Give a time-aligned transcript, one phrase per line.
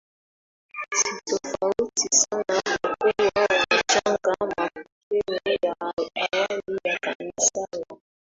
[0.93, 7.97] si tofauti sana kwa kuwa wanachanga mapokeo ya awali ya Kanisa la